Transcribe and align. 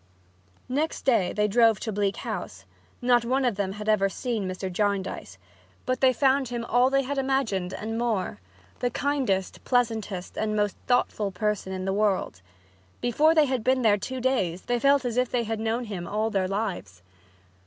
Next 0.67 1.05
day 1.05 1.31
they 1.31 1.47
drove 1.47 1.79
to 1.81 1.91
Bleak 1.91 2.15
House. 2.17 2.65
Not 3.03 3.23
one 3.23 3.45
of 3.45 3.53
them 3.55 3.73
had 3.73 3.87
ever 3.87 4.09
seen 4.09 4.47
Mr. 4.49 4.67
Jarndyce, 4.73 5.37
but 5.85 6.01
they 6.01 6.11
found 6.11 6.47
him 6.47 6.65
all 6.65 6.89
they 6.89 7.03
had 7.03 7.19
imagined 7.19 7.71
and 7.71 7.99
more 7.99 8.39
the 8.79 8.89
kindest, 8.89 9.63
pleasantest 9.63 10.39
and 10.39 10.55
most 10.55 10.75
thoughtful 10.87 11.29
person 11.31 11.71
in 11.71 11.85
the 11.85 11.93
world. 11.93 12.41
Before 12.99 13.35
they 13.35 13.45
had 13.45 13.63
been 13.63 13.83
there 13.83 13.95
two 13.97 14.19
days 14.19 14.63
they 14.63 14.79
felt 14.79 15.05
as 15.05 15.17
if 15.17 15.29
they 15.29 15.43
had 15.43 15.59
known 15.59 15.83
him 15.83 16.07
all 16.07 16.31
their 16.31 16.47
lives. 16.47 17.03